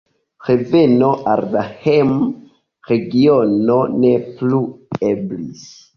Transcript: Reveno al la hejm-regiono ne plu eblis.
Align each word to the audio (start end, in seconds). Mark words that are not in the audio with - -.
Reveno 0.45 1.09
al 1.33 1.41
la 1.55 1.65
hejm-regiono 1.83 3.79
ne 3.99 4.13
plu 4.41 4.63
eblis. 5.13 5.69